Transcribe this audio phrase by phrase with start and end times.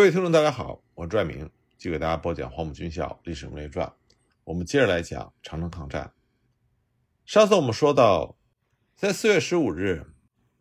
[0.00, 1.40] 各位听众，大家好，我是拽明，
[1.76, 3.86] 继续给大家播讲《黄埔军校历史人物传》。
[4.44, 6.10] 我们接着来讲长城抗战。
[7.26, 8.38] 上次我们说到，
[8.96, 10.06] 在四月十五日，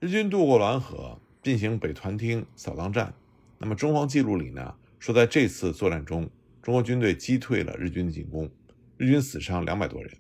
[0.01, 3.13] 日军渡过滦河，进行北团厅扫荡战。
[3.57, 6.29] 那么中方记录里呢，说在这次作战中，
[6.61, 8.51] 中国军队击退了日军的进攻，
[8.97, 10.17] 日军死伤两百多人。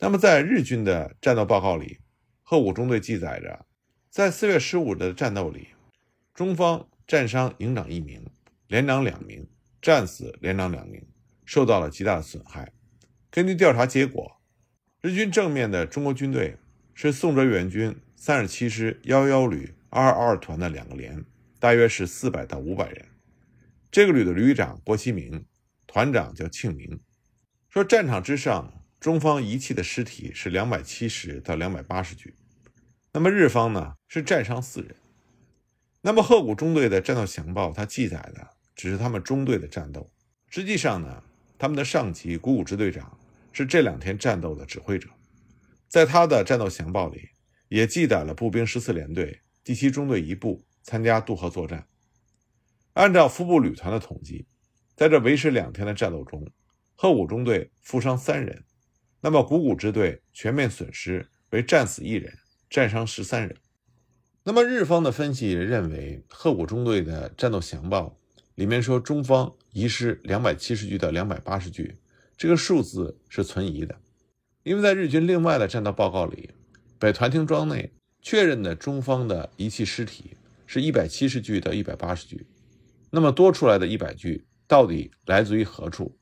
[0.00, 1.98] 那么在日军的战斗报告里，
[2.42, 3.64] 贺武中队记载着，
[4.10, 5.68] 在四月十五日的战斗里，
[6.34, 8.22] 中方战伤营长一名，
[8.66, 9.48] 连长两名，
[9.80, 11.02] 战死连长两名，
[11.46, 12.70] 受到了极大的损害。
[13.30, 14.42] 根据调查结果，
[15.00, 16.58] 日军正面的中国军队
[16.92, 21.24] 是宋哲元军三十七师幺幺旅二二团的两个连，
[21.58, 23.06] 大约是四百到五百人。
[23.90, 25.46] 这个旅的旅长郭其明，
[25.86, 27.00] 团长叫庆明，
[27.70, 28.74] 说战场之上。
[29.00, 32.34] 中方遗弃的尸体是两百七十到两百八十具，
[33.12, 34.96] 那么日方呢是战伤四人。
[36.00, 40.10] 那么鹤谷中队的战斗详报，它记载的只是他们中队的战斗，
[40.48, 41.22] 实际上呢，
[41.58, 43.18] 他们的上级古武支队长
[43.52, 45.08] 是这两天战斗的指挥者，
[45.88, 47.28] 在他的战斗详报里
[47.68, 51.86] 也记载了步兵十四联队第七中队一部参加渡河作战。
[52.92, 54.46] 按照副部旅团的统计，
[54.94, 56.48] 在这为时两天的战斗中，
[56.94, 58.64] 鹤谷中队负伤三人。
[59.20, 62.32] 那么，股骨支队全面损失为战死一人，
[62.70, 63.56] 战伤十三人。
[64.48, 68.18] 那么，日方的分析认为，鹤谷中队的战斗详报
[68.54, 71.94] 里面说中方遗失两百七十具到两百八十具，
[72.34, 73.94] 这个数字是存疑的，
[74.62, 76.48] 因为在日军另外的战斗报告里，
[76.98, 80.34] 北团厅庄内确认的中方的遗弃尸体
[80.64, 82.46] 是一百七十具到一百八十具，
[83.10, 86.16] 那么多出来的一百具到底来自于何处？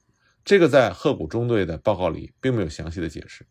[0.45, 3.47] 这个在鹤谷中队的报告里并没有详细的解释。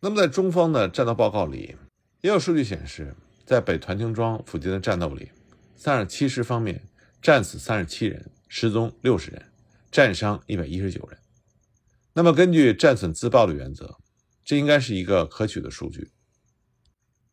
[0.00, 1.76] 那么在中方的战斗报告里，
[2.22, 3.14] 也有数据显示，
[3.46, 5.30] 在北团厅庄附近的战斗里，
[5.76, 6.82] 三十七师方面
[7.22, 9.40] 战死三十七人，失踪六十人，
[9.92, 11.16] 战伤一百一十九人。
[12.12, 13.98] 那么根据战损自爆的原则，
[14.44, 16.10] 这应该是一个可取的数据。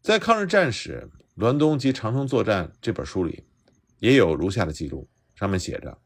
[0.03, 1.09] 在《抗日战史·
[1.41, 3.45] 滦东及长城作战》这本书里，
[3.97, 5.97] 也有如下的记录，上面写着。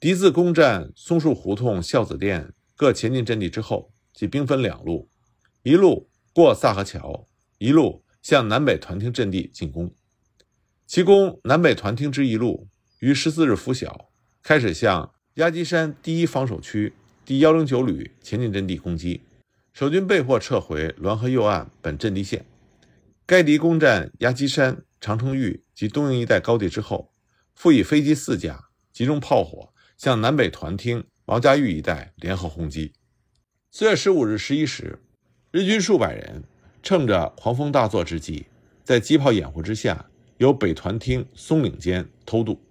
[0.00, 5.10] 敌自攻占松树胡同、孝子店各前进阵地之后，即兵分两路，
[5.62, 9.94] 一路过萨河桥，一路向南北团厅阵地进攻。
[10.84, 12.66] 其攻南北团厅之一路
[12.98, 14.10] 于十四日拂晓
[14.42, 16.92] 开始向压基山第一防守区
[17.24, 19.22] 第幺零九旅前进阵地攻击，
[19.72, 22.44] 守军被迫撤回滦河右岸本阵地线。
[23.24, 27.12] 该敌攻占压基山、长城峪及东营一带高地之后，
[27.54, 29.72] 复以飞机四架，集中炮火。
[29.96, 32.92] 向南北团厅、毛家峪一带联合轰击。
[33.70, 34.98] 四月十五日十一时，
[35.52, 36.42] 日军数百人
[36.86, 38.46] 趁着狂风大作之际，
[38.84, 42.62] 在机炮掩护之下，由北团厅松岭间偷渡，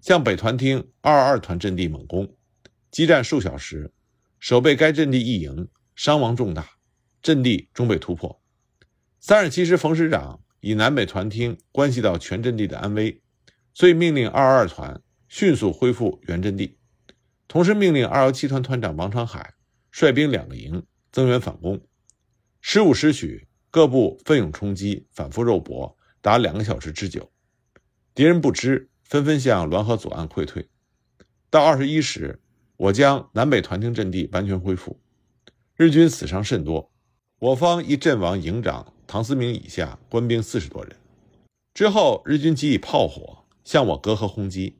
[0.00, 2.34] 向北团厅二二二团阵地猛攻，
[2.90, 3.92] 激战数小时，
[4.38, 6.70] 守备该阵地一营，伤亡重大，
[7.20, 8.40] 阵地终被突破。
[9.18, 13.20] 三十七师冯师长以南北团厅关系到全阵地的安危，
[13.74, 15.02] 所以命令二二二团。
[15.28, 16.78] 迅速恢复原阵地，
[17.46, 19.52] 同时命令二幺七团团长王长海
[19.90, 20.82] 率兵两个营
[21.12, 21.78] 增援反攻。
[22.62, 27.30] 十五时许，各部奋勇冲击，反复肉搏，达两个小时之久。
[28.16, 30.68] 敌人不知，纷纷向滦河左岸溃退。
[31.50, 32.40] 到二十一时，
[32.76, 34.98] 我将南北团厅阵地完全恢复。
[35.76, 36.90] 日军死伤甚多，
[37.38, 40.96] 我方一阵亡营长唐思明以下官兵四十多人。
[41.72, 44.78] 之后，日军即以炮火向我隔河轰击。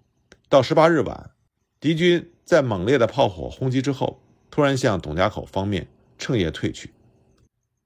[0.48, 1.30] 到十八日晚，
[1.78, 4.20] 敌军在猛烈的炮火轰击之后，
[4.50, 5.86] 突然向董家口方面
[6.18, 6.90] 趁夜退去。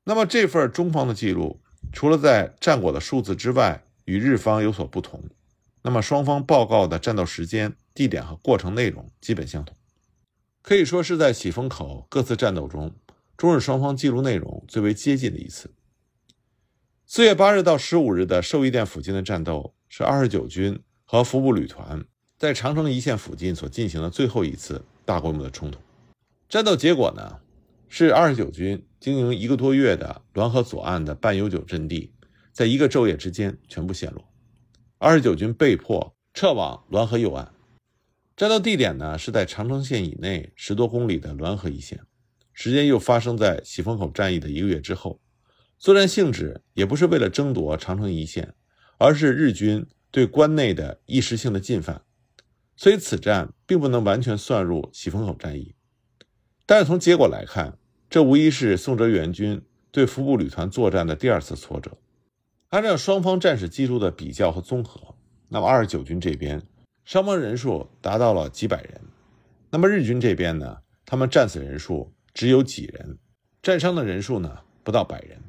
[0.04, 1.60] 那么这份中方的记录，
[1.92, 5.22] 除了在战果的数字之外，与日方有所不同。
[5.82, 9.76] 那么双方报告的战斗时间、地点和过程内容基本相同，
[10.62, 12.94] 可以说是在喜峰口各次战斗中，
[13.36, 15.72] 中日双方记录内容最为接近的一次。
[17.06, 22.04] 四月八日到十五日的寿义店附近的战斗，是二十九军和服部旅团。
[22.36, 25.78] 在长城一线附近所进行的最后一次大规模的冲突，
[26.48, 27.40] 战斗结果呢，
[27.88, 32.14] 是二十九军经营一个多月的滦河左岸的半永久阵地，
[32.52, 34.32] 在一个昼夜之间全部陷落，
[34.96, 37.52] 二十九军被迫撤往滦河右岸。
[38.34, 42.00] 战斗地点呢是在长城线以内十多公里的滦河一线，
[42.54, 45.20] 时间又发生在喜峰口战役的一个月之后。
[45.76, 48.54] 作战性质也不是为了争夺长城一线，
[48.96, 52.00] 而是日军对关内的一时性的进犯。
[52.74, 55.74] 所以此战并不能完全算入喜峰口战役，
[56.64, 57.76] 但是从结果来看，
[58.14, 61.98] 这无疑是宋哲元军对服部旅团作战的第二次挫折。
[62.68, 65.16] 按照双方战史记录的比较和综合，
[65.48, 66.62] 那么二十九军这边
[67.04, 69.00] 伤亡人数达到了几百人。
[69.68, 73.18] 那么日军这边呢，他们战死人数只有几人，
[73.60, 75.42] 战伤的人数呢不到百人。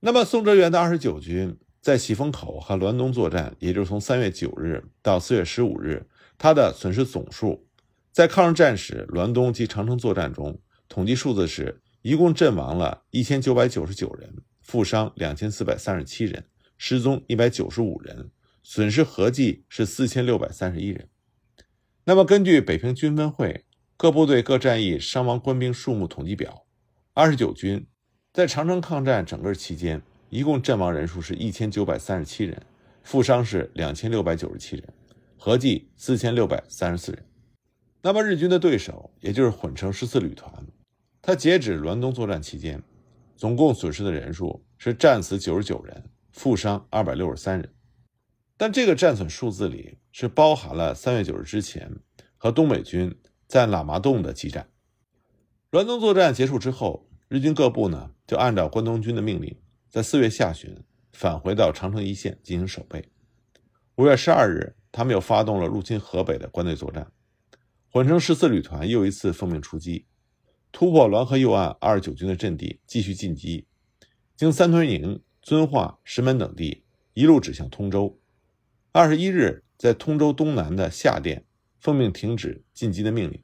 [0.00, 6.06] 那么宋哲元的二十九军在喜峰口和滦东作战，也就是从三月九日到四月十五日，
[6.38, 7.66] 他的损失总数，
[8.10, 10.58] 在抗日战史滦东及长城作战中，
[10.94, 14.32] 统计数字是一共阵亡了一千九百九十九人，
[14.62, 16.44] 负伤两千四百三十七人，
[16.78, 18.30] 失踪一百九十五人，
[18.62, 21.08] 损失合计是四千六百三十一人。
[22.04, 23.64] 那么，根据北平军分会
[23.96, 26.64] 各部队各战役伤亡官兵数目统计表，
[27.12, 27.84] 二十九军
[28.32, 30.00] 在长城抗战整个期间，
[30.30, 32.62] 一共阵亡人数是一千九百三十七人，
[33.02, 34.88] 负伤是两千六百九十七人，
[35.36, 37.26] 合计四千六百三十四人。
[38.00, 40.64] 那么，日军的对手也就是混成十四旅团，
[41.26, 42.82] 他截止滦东作战期间，
[43.34, 47.72] 总共损失的人数是战死九十九人，负伤二百六十三人。
[48.58, 51.90] 但这个战损数字里是包含了三月九日之前
[52.36, 54.68] 和东北军在喇嘛洞的激战。
[55.70, 59.56] 滦东作战结束之后，日军各部呢就按照关东军的命令，
[59.88, 60.76] 在四月下旬
[61.14, 63.02] 返回到长城一线进行守备。
[63.94, 67.10] 五月十二日，他们又发动了入侵河北的关内作战。
[67.90, 70.04] 混成十四旅团又一次奉命出击，
[70.74, 73.64] 突破滦河右岸二十九军的阵地，继续进击，
[74.34, 76.82] 经三屯营、遵化、石门等地，
[77.12, 78.18] 一路指向通州。
[78.90, 81.44] 二十一日，在通州东南的下店，
[81.78, 83.40] 奉命停止进击的命令。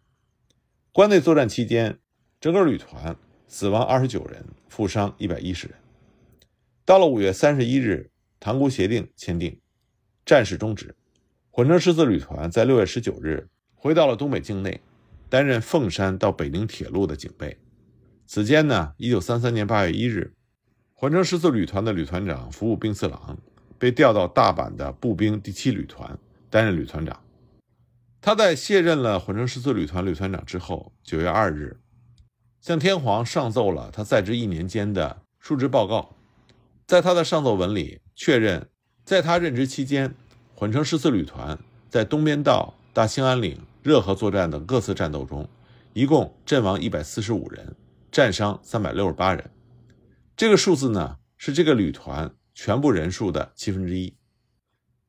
[0.91, 2.01] 关内作战期间，
[2.41, 3.17] 整个旅团
[3.47, 5.77] 死亡二十九人，负伤一百一十人。
[6.85, 8.11] 到了五月三十一日，
[8.41, 9.57] 塘沽协定签订，
[10.27, 10.97] 战事终止。
[11.53, 14.81] 混成十四旅团在六月十九日回到了东北境内，
[15.31, 17.57] 担任凤山到北宁铁路的警备。
[18.27, 20.35] 此间呢，一九三三年八月一日，
[20.93, 23.39] 环城十四旅团的旅团长服务兵四郎。
[23.79, 26.19] 被调到大阪的步兵第七旅团
[26.51, 27.19] 担任旅团长。
[28.21, 31.81] 他在卸任了混成十四旅团旅团长之后，九月二日，
[32.61, 36.15] 向天皇上奏了他在职一年间的述职报告。
[36.87, 38.69] 在他的上奏文里，确认
[39.03, 40.15] 在他任职期间，
[40.55, 45.49] 混成十四旅团在东边道、大兴安岭、热河作战等各次战斗中，
[45.93, 47.77] 一共阵亡一百四十五人，
[48.11, 49.51] 战伤三百六十八人。
[50.37, 52.35] 这个数字呢，是这个旅团。
[52.53, 54.15] 全部人数的七分之一。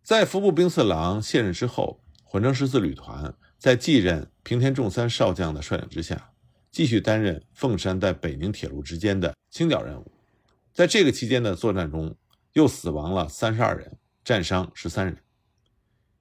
[0.04, 6.32] 在服部兵四郎卸任之后，混成十四旅团在继任平田重三少将的率领之下，
[6.72, 10.10] 继续担任凤山在北宁铁路之间的清剿任务。
[10.72, 12.16] 在这个期间的作战中，
[12.54, 15.18] 又死亡了三十二人，战伤十三人。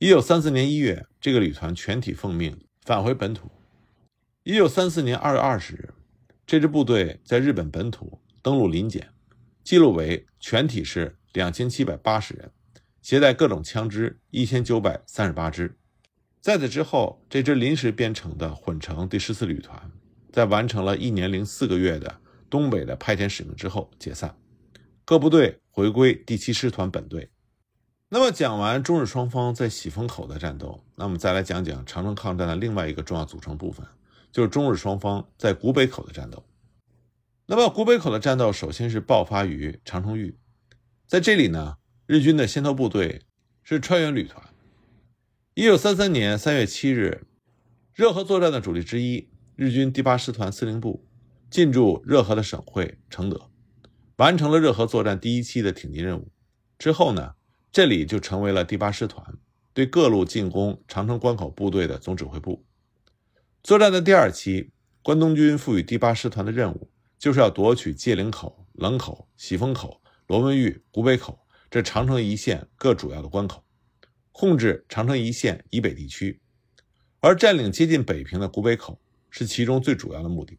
[0.02, 3.50] 一九三四年一月，这个旅团全体奉命返回本土。
[4.44, 5.93] 一九三四年二月二十日，
[6.47, 9.11] 这支部队在日本本土登陆临检，
[9.62, 11.19] 记录为全体是。
[11.35, 12.50] 两千七百八十人，
[13.02, 15.76] 携带各种枪支一千九百三十八支。
[16.41, 19.93] 在此之后，这支临时编成的混成第十四旅团，
[20.32, 24.35] 在完成了一年零四个月的东北的派遣使命之后解散，
[25.05, 27.31] 各部队回归第七师团本队。
[28.12, 33.87] 那么，讲完中日双方在喜峰口的战斗，那么再来讲讲长城抗战的另外一个重要组成部分，
[34.33, 36.45] 就是中日双方在古北口的战斗。
[37.47, 40.37] 那么，古北口的战斗首先是爆发于长城峪。
[41.07, 41.77] 在这里呢，
[42.07, 43.23] 日军的先头部队
[43.62, 44.45] 是川原旅团。
[45.55, 47.29] 一九三三年三月七日，
[47.94, 51.06] 热河作战的主力之一，日军第八师团司令部
[51.49, 53.49] 进驻热河的省会承德，
[54.17, 56.32] 完成了热河作战第一期的挺进任务。
[56.77, 57.34] 之后呢，
[57.72, 59.39] 这里就成为了第八师团
[59.72, 62.65] 对各路进攻长城关口部队的总指挥部。
[63.62, 64.70] 作战的第二期，
[65.03, 70.00] 关东军赋予第八师团的任务，就是要夺取界岭口、冷口、喜峰口。
[70.27, 73.65] 罗文峪、古北口这长城一线各主要的关口，
[74.31, 76.41] 控制长城一线以北地区，
[77.19, 80.56] 而占领接近北平的古北口是其中最主要的目的。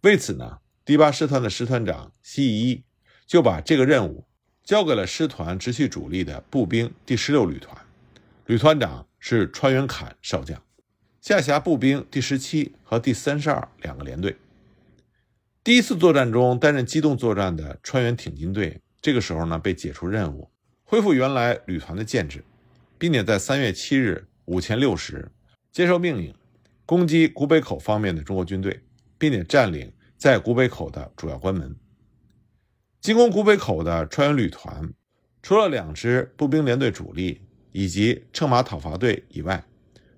[0.00, 2.84] 为此呢，第八师团的师团长西义一
[3.26, 4.26] 就把这个任务
[4.66, 7.80] 交给了师团直系主力的步兵第十六旅团，
[8.46, 10.60] 旅团长是川原侃少将，
[11.20, 14.36] 下辖步兵第十七和第三十二两个连队。
[15.62, 18.80] 第一次作战中担任机动作战的川原挺进队。
[19.00, 20.50] 这个时候呢，被解除任务，
[20.82, 22.42] 恢复原来旅团的建制，
[22.98, 25.30] 并且在三月七日午前六时
[25.70, 26.34] 接受命令，
[26.84, 28.80] 攻击古北口方面的中国军队，
[29.16, 31.72] 并且占领在古北口的主要关门。
[33.06, 34.92] 进攻古北口的川原旅团，
[35.40, 39.64] 除了两支步兵连队主力以及乘马讨伐队以外，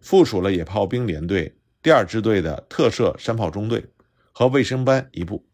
[0.00, 3.85] 附属了野炮兵连队第二支队的特设山炮中队
[4.33, 5.47] 和卫生班一部。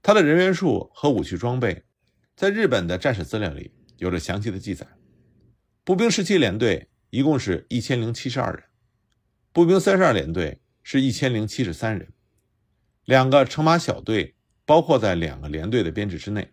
[0.00, 1.82] 他的人员数和武器装备。
[2.36, 4.86] 在日本的战史资料里有着详细的记载。
[5.82, 8.62] 步兵十七联队一共是一千零七十二人，
[9.52, 12.12] 步兵三十二联队是一千零七十三人，
[13.04, 14.33] 两个乘马小队
[14.66, 16.52] 包括在两个连队的编制之内，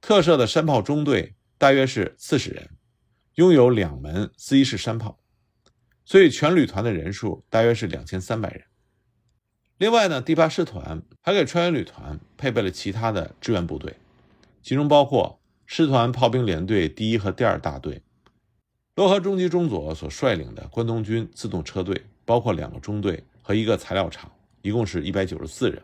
[0.00, 2.70] 特设的山炮中队大约是四十人，
[3.34, 5.18] 拥有两门四一式山炮，
[6.04, 8.64] 所以全旅团的人数大约是两千三百人。
[9.78, 13.96] 另外呢，第八师团还给川原旅团配备了其他的支援部队，
[14.62, 18.02] 其中包括师团炮兵联队第一和第二大队。
[18.96, 25.82] 漯河中级中佐所率领的关东军自动车队，包括两个中队和一个材料厂，一共是一百九十四人。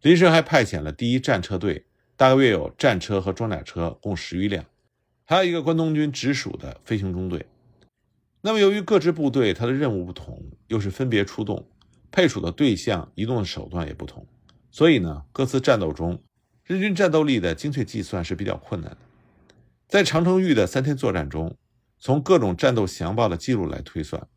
[0.00, 1.84] 临时还派遣了第一战车队，
[2.16, 4.64] 大约有战车和装甲车共十余辆，
[5.24, 7.46] 还有一个关东军直属的飞行中队。
[8.40, 11.68] 那么，由于各支部队它的任务不同，又是分别出动，
[12.12, 14.24] 配属的对象、移动的手段也不同，
[14.70, 16.22] 所以呢，各次战斗中
[16.64, 18.98] 日军战斗力的精确计算是比较困难的。
[19.88, 21.56] 在长城峪的三天作战中，
[21.98, 24.28] 从各种战斗详报的记录来推算，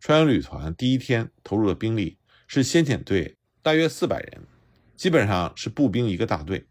[0.00, 2.18] 川原旅团第一天投入的兵力
[2.48, 4.42] 是先遣队大约四百人，
[4.96, 6.64] 基本上是步兵一个大队。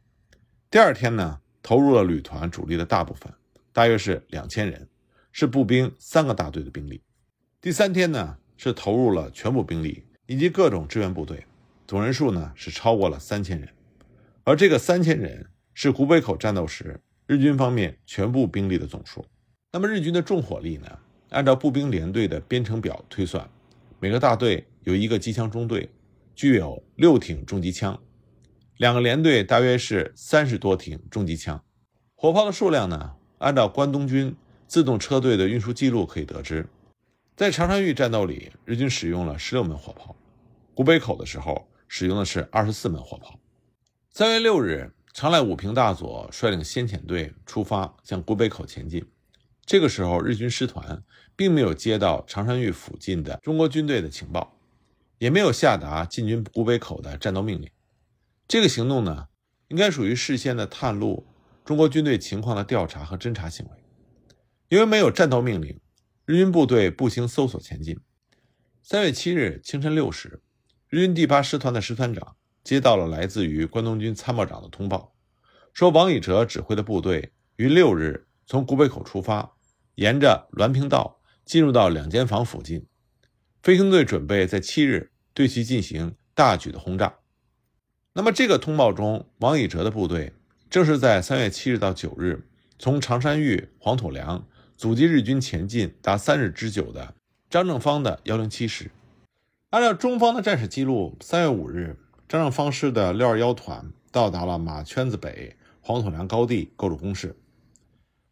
[0.69, 3.31] 第二天呢，投入了旅团主力的大部分，
[3.71, 4.87] 大约是两千人，
[5.31, 7.01] 是步兵三个大队的兵力。
[7.61, 11.45] 第三天呢，是投入了全部兵力以及各种支援部队，
[11.85, 13.69] 总人数呢是超过了三千人，
[14.43, 19.25] 而这个三千人是古北口战斗时日军方面全部兵力的总数。
[19.71, 20.99] 那么日军的重火力呢？
[21.29, 23.49] 按照步兵连队的编成表推算，
[23.99, 25.89] 每个大队有一个机枪中队，
[26.35, 27.99] 具有六挺重机枪，
[28.83, 31.63] 两个连队大约是三十多挺重机枪。
[32.15, 33.13] 火炮的数量呢？
[33.37, 34.35] 按照关东军
[34.67, 36.67] 自动车队的运输记录可以得知，
[37.33, 40.13] 在长山峪战斗里，日军使用了十六门火炮；
[40.73, 43.39] 古北口的时候使用的是二十四门火炮。
[44.11, 49.01] 三月六日，长濑武平大佐率领先遣队出发，向古北口前进。
[49.65, 51.01] 这个时候，日军师团
[51.37, 54.53] 并没有接到长山峪附近的中国军队的情报，
[55.19, 57.69] 也没有下达进军古北口的战斗命令。
[58.47, 59.27] 这个行动呢，
[59.67, 61.27] 应该属于事先的探路
[61.65, 63.71] 中国军队情况的调查和侦察行为。
[64.69, 65.79] 因为没有战斗命令，
[66.25, 67.99] 日军部队步行搜索前进。
[68.81, 70.41] 三月七日清晨六时，
[70.89, 75.15] 日军第八师团的师团长接到了来自于关东军参谋长的通报，
[75.73, 78.27] 说王以哲指挥的部队于六日。
[78.45, 79.55] 从古北口出发，
[79.95, 82.85] 沿着滦平道进入到两间房附近。
[83.61, 87.19] 飞行队准备在七日对其进行大举的轰炸。
[88.15, 90.33] 那么，这个通报中，王以哲的部队
[90.69, 92.45] 正是在三月七日到九日，
[92.77, 94.45] 从长山峪、黄土梁
[94.77, 97.15] 阻击日军前进达三日之久的
[97.49, 98.91] 张正方的幺零七师。
[99.71, 101.97] 按照中方的战史记录，三月五日，
[102.29, 107.35] 张正方师的六二幺团到达了马圈子北黄土梁高地，构筑工事。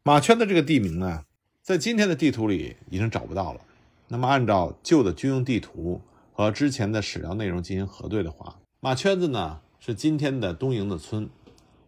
[0.04, 1.24] 马圈的这个地名呢，
[1.64, 3.62] 在今天的地图里已经找不到了。
[4.10, 6.00] 那么，按照旧的军用地图
[6.34, 11.28] 和之前的史料内容进行核对的话，马圈子呢是今天的东营的村，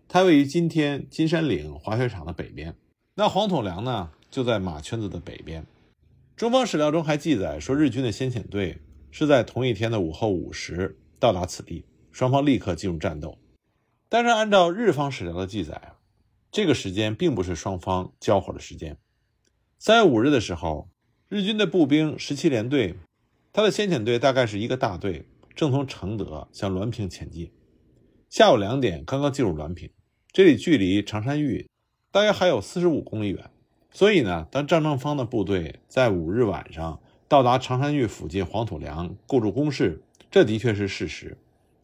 [0.08, 2.76] 它位于今天金山岭滑雪场的北边。
[3.14, 5.64] 那黄土梁呢就在马圈子的北边。
[6.36, 8.82] 中方史料中还记载说，日军的先遣队
[9.12, 13.38] 是在同一天的午后五时到达此地，双方立刻进入战斗。
[14.10, 15.94] 但是，按照日方史料的记载。
[16.52, 18.98] 这个时间并不是双方交火的时间。
[19.78, 20.90] 三月五日的时候，
[21.30, 22.96] 日军的步兵十七联队，
[23.52, 27.52] 他的先遣队大概是一个大队，正从承德向滦平前进。
[28.34, 29.92] 下午两点刚刚进入滦平，
[30.32, 31.70] 这里距离长山峪
[32.10, 33.52] 大约还有四十五公里远。
[33.92, 41.38] 所以呢，当张正方的部队在五日晚上到达长山峪附近黄土梁构筑工事，这的确是事实。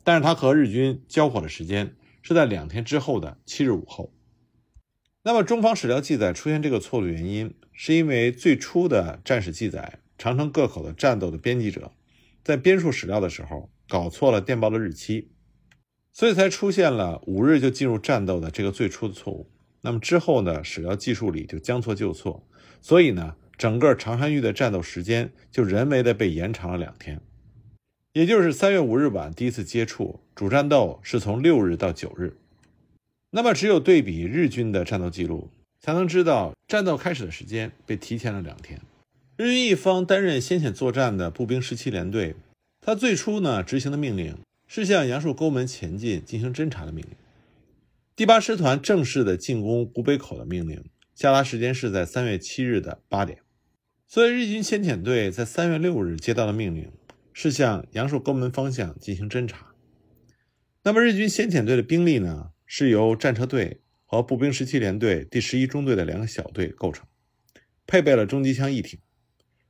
[0.03, 4.12] 但是他和日军交火的时间是在两天之后的七日午后。
[5.22, 11.91] 那么，中方史料记载出现这个错误原因，是因为最初的战史记载长城各口的战斗的编辑者，
[12.44, 15.29] 在编述史料的时候搞错了电报的日期，
[16.19, 19.47] 所以才出现了五日就进入战斗的这个最初的错误。
[19.79, 22.45] 那么之后呢，史料技术里就将错就错，
[22.81, 27.21] 所以呢，整个长山峪的战斗时间就人为的被延长了两天，
[28.11, 32.35] 也就是三月五日晚第一次接触，主战斗是从六日到九日。
[33.29, 35.49] 那么，只有对比日军的战斗记录，
[35.79, 38.81] 才能知道战斗开始的时间被提前了两天。
[39.38, 42.35] 日军一方担任先遣作战的步兵十七联队，
[42.81, 44.35] 他最初呢执行的命令
[44.71, 47.17] 是向杨树沟门前进进行侦察的命令。
[48.15, 50.85] 第八师团正式的进攻古北口的命令
[51.15, 53.39] 下达时间是在三月七日的八点，
[54.07, 56.91] 所以日军先遣队在三月六日接到的命令
[57.33, 59.73] 是向杨树沟门方向进行侦察。
[60.83, 62.51] 那么日军先遣队的兵力呢？
[62.71, 67.07] 是由战车队和步兵十七联队第十一中队的两个小队构成，
[67.88, 68.99] 配备了重机枪一挺。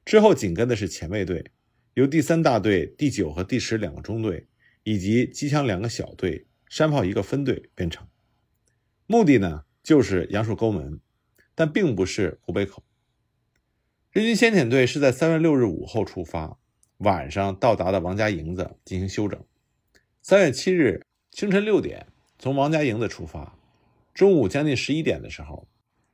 [0.03, 1.45] 之后紧跟的是前卫队，
[1.93, 4.48] 由第三大队第九和第十两个中队，
[4.89, 8.07] 以及机枪两个小队、山炮一个分队编成。
[9.05, 10.99] 目的呢，就是杨树沟门，
[11.53, 12.83] 但并不是湖北口。
[14.11, 16.57] 日军先遣队是在三月六日午后出发，
[16.97, 19.39] 晚上到达的王家营子进行休整。
[20.23, 22.07] 三月七日清晨六点
[22.39, 23.55] 从王家营子出发，
[24.15, 25.67] 中午将近十一点的时候，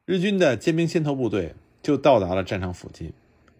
[0.03, 3.13] 日军的尖兵先头部队就到达了战场附近，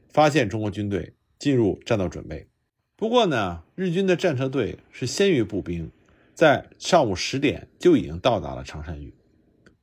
[0.10, 2.50] 发现中国军队进入战斗准备。
[2.98, 5.92] 不过呢，日军的战车队是先于步兵，
[6.34, 9.14] 在上午十点就已经到达了长山峪，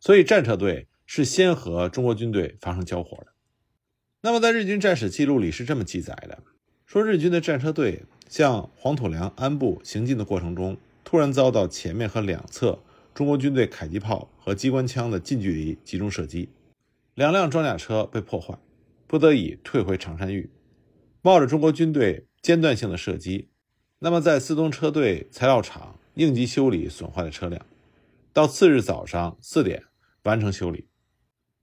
[0.00, 3.26] 所以战车队是先和中国军队发生交火的。
[4.22, 6.42] 那么，在日军战史记录里是这么记载的：
[6.86, 12.78] 说日军的战车队向黄土梁安部行进的过程中，突然遭到前面和两侧
[13.12, 16.48] 中国军队迫击炮和机关枪的近距离集中射击，
[17.14, 18.58] 两辆装甲车被破坏，
[19.06, 20.48] 不得已退回长山峪，
[21.20, 23.48] 冒着中国军队间断性的射击。
[24.00, 27.64] 那么，在四通车队材料厂应急修理损坏的车辆，
[28.34, 29.84] 到次日早上四点
[30.24, 30.88] 完成修理。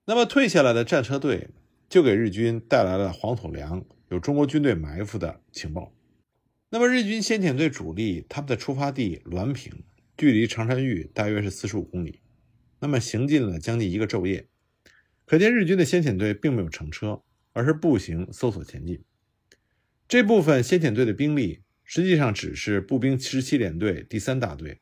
[0.05, 1.49] 那么，退下来的战车队。
[1.89, 5.91] 就给日军带来了黄土梁有中国军队埋伏的情报。
[6.69, 9.73] 那么日军先遣队主力他们的出发地滦平
[10.15, 12.19] 距离长山峪大约是四十五公里，
[12.79, 14.47] 那么行进了将近一个昼夜，
[15.25, 19.03] 可见日军的先遣队并没有乘车，而是步行搜索前进。
[20.09, 24.79] 这部分先遣队的兵力实际上只是步兵七十七联队第三大队，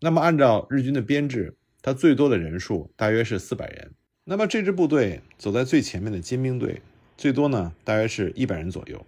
[0.00, 3.92] 那么按照日军的编制，它最多的人数大约是四百人。
[4.24, 6.80] 那么这支部队走在最前面的尖兵队，
[7.18, 9.04] 最多呢大约是一百人左右，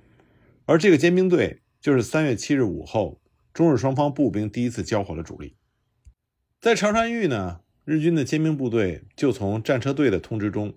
[0.67, 3.19] 而这个尖兵队就是三月七日午后
[3.55, 5.57] 中日双方步兵第一次交火的主力。
[6.61, 10.75] 在长山峪呢，日军的尖兵部队就从战车队的通知中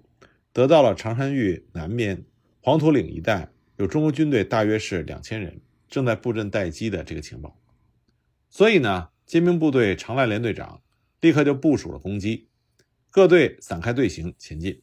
[0.53, 2.23] 得到了长山峪南边
[2.61, 7.57] 黄土岭一带有中国军队大约是两千人正在布阵待机的这个情报，
[8.49, 10.81] 所以呢，尖兵部队长赖连队长
[11.21, 12.49] 立刻就部署了攻击。
[13.09, 14.81] 各队散开队形前进。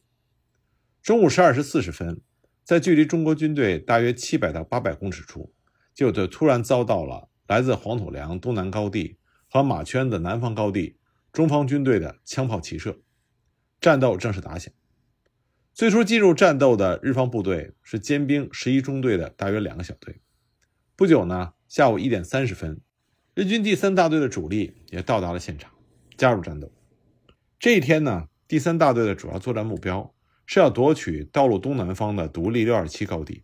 [1.03, 2.19] 中午十二时四十分，
[2.63, 5.53] 在距离中国军队大约七百到八百公尺处，
[5.93, 10.97] 就队突然遭到了来自黄土梁东南高地和马圈子南方高地
[11.31, 12.99] 中方军队的枪炮齐射，
[13.79, 14.73] 战斗正式打响。
[15.77, 20.19] 最初进入战斗的日方部队是尖兵十一中队的大约两个小队。
[20.95, 22.81] 不久呢，下午一点三十分，
[23.35, 25.71] 日军第三大队的主力也到达了现场，
[26.17, 26.71] 加入战斗。
[27.59, 30.15] 这一天呢，第三大队的主要作战目标
[30.47, 33.43] 是要夺取道路东南方的独立六二七高地。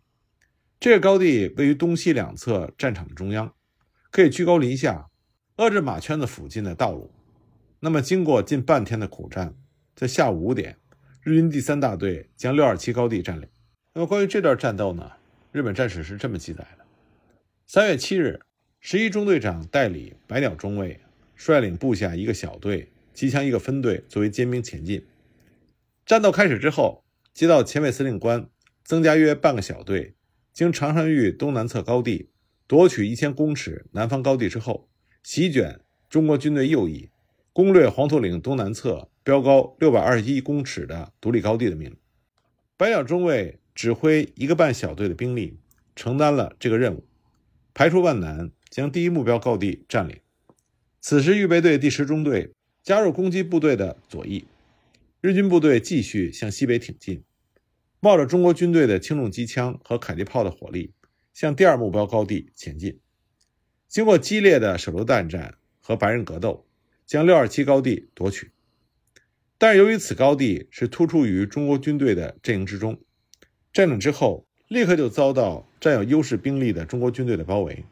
[0.80, 3.54] 这个高地位于东西两侧战场的中央，
[4.10, 5.08] 可以居高临下，
[5.58, 7.14] 遏制马圈子附近的道路。
[7.78, 9.54] 那么，经过近半天的苦战，
[9.94, 10.78] 在下午五点，
[11.24, 13.48] 日军第三大队将六二七高地占领。
[13.94, 15.12] 那么，关于这段战斗呢，
[15.52, 16.84] 日本战史是这么记载的：
[17.66, 18.40] 三月七日，
[18.78, 21.00] 十一中队长代理百鸟中尉
[21.34, 22.90] 率领部下一个小队。
[23.14, 25.06] 机枪一个分队作为尖兵前进。
[26.04, 28.50] 战斗开始之后，接到前卫司令官
[28.82, 30.16] 增加约半个小队，
[30.52, 32.28] 经长山峪东南侧高地
[32.66, 34.90] 夺取一千公尺南方高地之后，
[35.22, 37.08] 席卷中国军队右翼，
[37.52, 41.96] 攻略黄土岭东南侧标高六百二十一公尺的独立高地的命令。
[42.76, 45.58] 百鸟中尉指挥一个半小队的兵力，
[45.96, 47.04] 承担了这个任务，
[47.74, 50.20] 排除万难将第一目标高地占领。
[51.00, 52.52] 此时，预备队第十中队。
[52.82, 54.44] 加入攻击部队的左翼，
[55.22, 57.24] 日军部队继续向西北挺进，
[57.98, 60.92] 冒着中国军队的轻重机枪和迫击炮的火力，
[61.32, 63.00] 向第二目标高地前进。
[63.88, 66.66] 经过激烈的手榴弹战和白刃格斗，
[67.06, 68.50] 将六二七高地夺取。
[69.64, 73.00] 但是由于此高地是突出于中国军队的阵营之中，
[73.72, 77.82] 占领之后立刻就遭到占有优势兵力的中国军队的包围。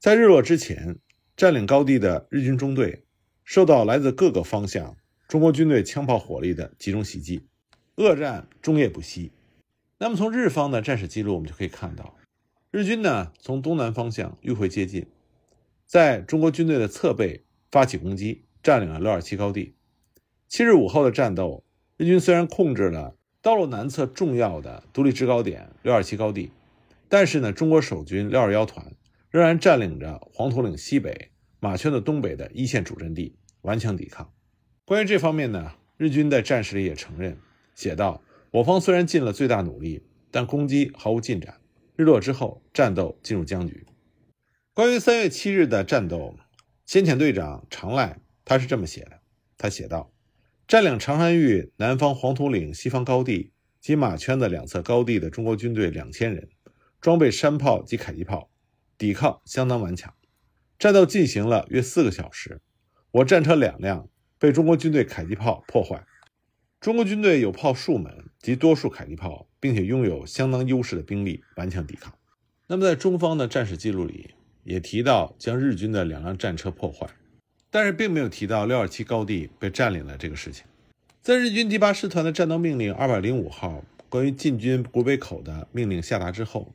[0.00, 0.96] 在日落之前，
[1.36, 3.04] 占领高地的日军中队。
[3.44, 4.96] 受到来自各个方向
[5.28, 7.46] 中国军队枪炮火力的集中袭击，
[7.94, 9.30] 恶战终夜不息。
[9.98, 12.16] 那么从日方的战史记录，我们就可以看到，
[12.72, 15.06] 日军呢从东南方向迂回接近，
[15.86, 19.76] 在中国军队的侧背发起攻击，占领了六二七高地。
[20.50, 21.64] 七日午后的战斗，
[21.96, 26.50] 日军虽然控制了道路南侧重要的独立制高点六二七高地，
[27.08, 28.84] 但是呢，中国守军六二幺团
[29.30, 33.36] 仍然占领着黄土岭西北马圈子东北的一线主阵地。
[33.62, 34.32] 顽强抵抗。
[34.84, 37.38] 关于这方面呢，日军在战史里也承认，
[37.76, 41.60] 写道：“我方虽然尽了最大努力，但攻击毫无进展。
[41.94, 43.86] 日落之后，战斗进入僵局。”
[44.74, 46.34] 关于三月七日的战斗，
[46.86, 49.20] 先遣队长长赖他是这么写的
[49.58, 50.10] ：“他写道，
[50.70, 56.48] 占领长山峪南方黄土岭西方高地及马圈的两侧高地的中国军队两千人，
[57.00, 58.48] 装备山炮及迫击炮，
[58.96, 60.14] 抵抗相当顽强。
[60.78, 62.60] 战斗进行了约四个小时，
[63.10, 66.06] 我战车两辆被中国军队迫击炮破坏。
[66.78, 72.14] 中国军队有炮数门及多数迫击炮，并且拥有相当优势的兵力，顽强抵抗。
[72.68, 77.10] 那么，在中方的战史记录里也提到将日军的两辆战车破坏，
[77.70, 80.64] 但是并没有提到六二七高地被占领了这个事情。
[81.22, 86.74] 在日军第八师团的战斗命令二百零五号关于进军古北口的命令下达之后，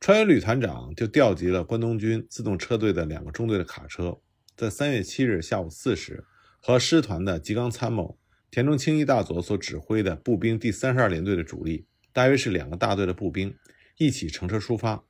[0.00, 4.18] 川原旅团长就调集了关东军自动车队的两个中队的卡车，
[4.56, 6.24] 在三月七日下午四时，
[6.60, 8.18] 和师团的吉冈参谋
[8.50, 13.54] 田中清一大佐所指挥的步兵第三十二联队的主力，大约是两个大队的步兵，
[13.98, 15.02] 一起乘车出发，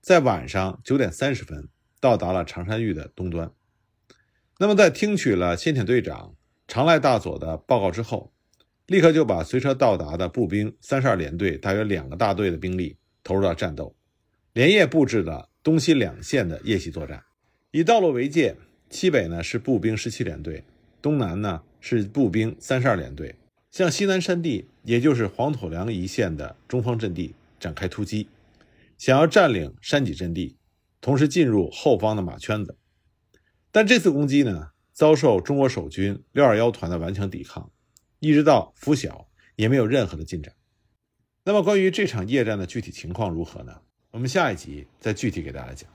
[0.00, 3.50] 在晚上九点三十分到达了长山峪的东端。
[4.58, 6.34] 那么，在听取了先遣队长。
[6.66, 8.32] 长赖大佐的报告之后，
[8.86, 13.94] 立刻就把随车到达的步兵三十二联队大约两个大队的兵力投入到战斗，
[14.54, 17.22] 连夜布置了东西两线的夜袭作战。
[17.70, 18.56] 以道路为界，
[18.88, 20.64] 西北呢是步兵十七联队，
[21.02, 23.34] 东南呢是步兵三十二联队，
[23.70, 28.28] 向西南山地，也就是黄土梁一线的中方阵地展开突击，
[28.96, 30.56] 想要占领山脊阵地，
[31.02, 32.76] 同时进入后方的马圈子。
[33.76, 34.70] 但这次攻击呢？
[34.94, 37.70] 遭受中国守军六二幺团的顽强抵抗，
[38.20, 40.54] 一直到拂晓也没有任何的进展。
[41.44, 43.82] 那么，关于这场夜战的具体情况如何呢？
[44.12, 45.90] 我们下一集再具体给大家讲。